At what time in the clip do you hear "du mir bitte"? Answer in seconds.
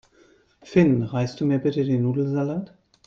1.41-1.85